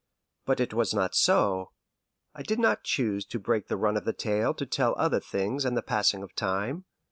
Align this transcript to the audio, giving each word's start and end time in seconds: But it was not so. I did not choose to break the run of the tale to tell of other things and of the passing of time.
But 0.47 0.59
it 0.59 0.73
was 0.73 0.95
not 0.95 1.13
so. 1.13 1.73
I 2.33 2.41
did 2.41 2.57
not 2.57 2.83
choose 2.83 3.23
to 3.27 3.37
break 3.39 3.67
the 3.67 3.77
run 3.77 3.95
of 3.95 4.03
the 4.03 4.13
tale 4.13 4.55
to 4.55 4.65
tell 4.65 4.93
of 4.93 4.97
other 4.97 5.19
things 5.19 5.63
and 5.63 5.77
of 5.77 5.77
the 5.83 5.87
passing 5.87 6.23
of 6.23 6.33
time. 6.33 6.85